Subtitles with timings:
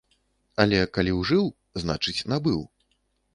[0.63, 1.45] Але калі ужыў,
[1.83, 2.65] значыць, набыў.